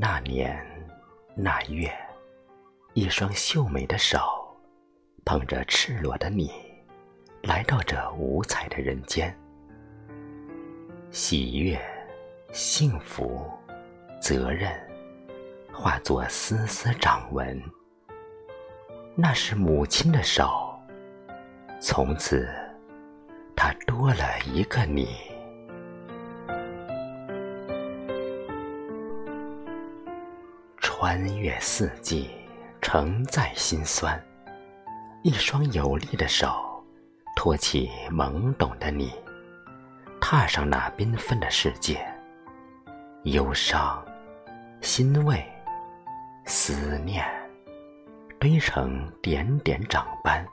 [0.00, 0.56] 那年
[1.34, 1.92] 那月，
[2.94, 4.20] 一双秀美的手
[5.24, 6.52] 捧着赤裸的你，
[7.42, 9.36] 来到这五彩的人间。
[11.10, 11.76] 喜悦、
[12.52, 13.50] 幸福、
[14.20, 14.72] 责任，
[15.72, 17.60] 化作丝丝掌纹。
[19.16, 20.78] 那是母亲的手，
[21.80, 22.48] 从此，
[23.56, 25.08] 她多了一个你。
[31.00, 32.28] 穿越四季，
[32.80, 34.20] 承载心酸。
[35.22, 36.84] 一双有力的手，
[37.36, 39.12] 托起懵懂的你，
[40.20, 42.04] 踏上那缤纷的世界。
[43.22, 44.04] 忧伤、
[44.80, 45.40] 欣慰、
[46.44, 47.24] 思念。
[48.40, 50.44] 堆成点点掌斑，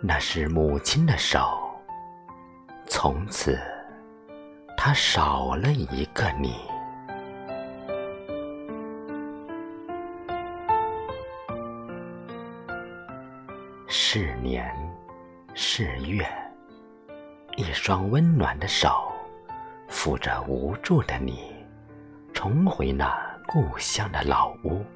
[0.00, 1.70] 那是母亲的手。
[2.86, 3.60] 从此，
[4.74, 6.54] 她少了一个你。
[13.92, 14.72] 是年，
[15.52, 16.24] 是月，
[17.56, 19.10] 一双温暖的手，
[19.88, 21.52] 抚着无助的你，
[22.32, 23.12] 重回那
[23.48, 24.86] 故乡的老屋。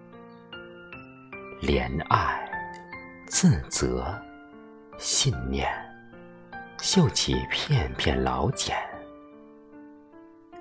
[1.61, 2.49] 怜爱、
[3.27, 4.17] 自责、
[4.97, 5.69] 信念，
[6.79, 8.77] 绣起片片老茧。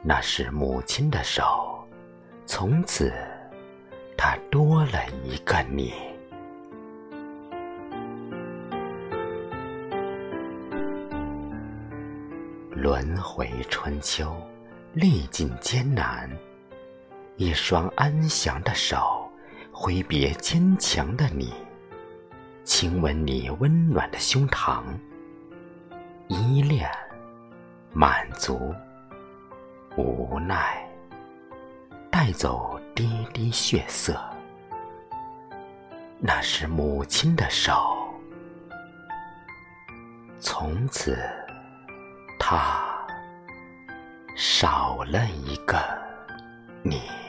[0.02, 1.88] 那是母亲的手，
[2.48, 3.14] 从此，
[4.17, 5.94] 她多了一个你。
[13.03, 14.33] 轮回春秋，
[14.93, 16.29] 历尽艰难，
[17.35, 19.29] 一双安详的手。
[19.73, 21.51] 挥别坚强的你，
[22.63, 24.83] 亲吻你温暖的胸膛，
[26.27, 26.89] 依恋、
[27.92, 28.73] 满足、
[29.97, 30.87] 无奈，
[32.11, 34.17] 带走滴滴血色，
[36.19, 38.08] 那是母亲的手，
[40.39, 41.17] 从此，
[42.39, 42.83] 她
[44.36, 45.77] 少了一个
[46.83, 47.23] 你。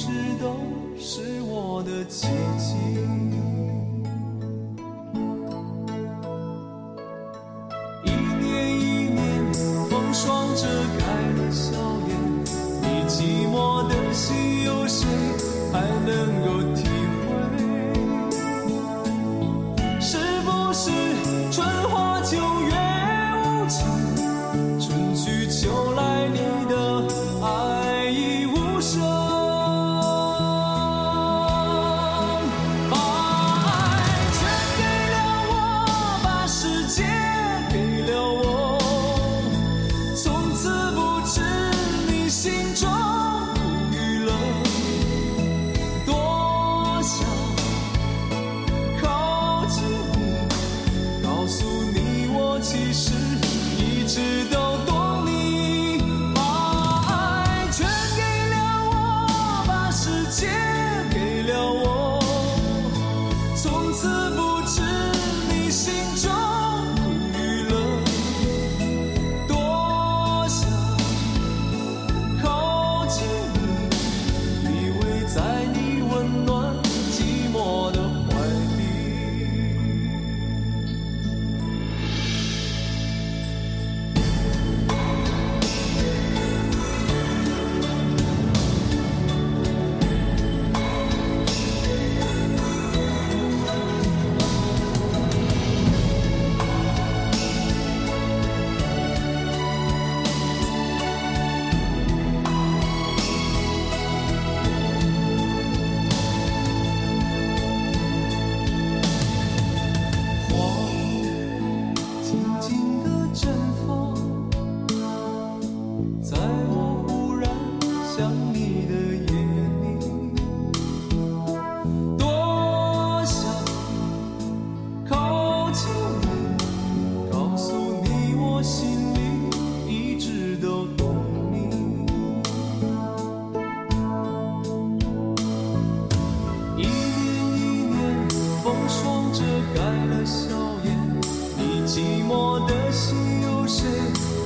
[0.00, 0.08] 一直
[0.40, 0.56] 都
[0.98, 2.74] 是我的奇迹。
[8.02, 8.08] 一
[8.40, 9.20] 年一年，
[9.90, 10.64] 风霜遮
[10.96, 11.04] 盖
[11.36, 11.76] 了笑
[12.08, 12.16] 颜，
[12.80, 15.06] 你寂寞的心，有谁
[15.70, 16.08] 还能
[16.46, 16.88] 够体？
[17.26, 17.28] 会？
[20.00, 20.90] 是不是
[21.52, 22.72] 春花秋月
[23.44, 23.84] 无情，
[24.80, 25.99] 春去秋来
[42.40, 43.09] 心中。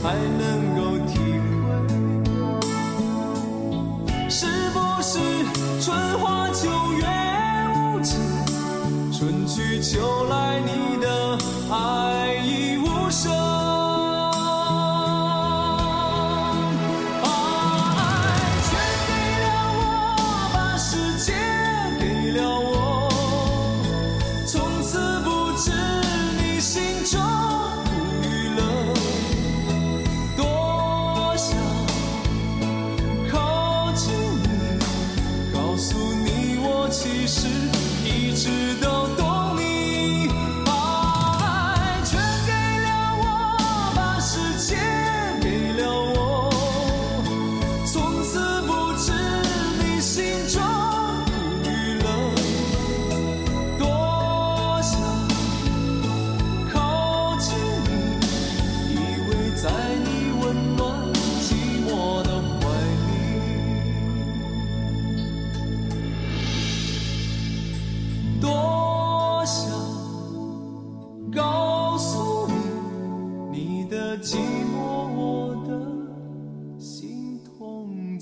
[0.05, 1.65] 才能够体会。
[4.29, 5.19] 是不是
[5.81, 7.07] 春花秋月
[7.75, 8.21] 无情，
[9.11, 11.39] 春去秋来你的
[11.71, 12.14] 爱？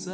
[0.03, 0.11] 在